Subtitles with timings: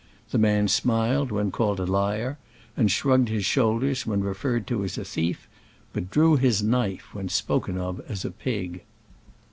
[0.31, 2.39] The man smiled when called a liar,
[2.75, 5.47] and shrugged his shoulders when referred to as a thief,
[5.93, 8.81] but drew his knife when spoken of as a pig.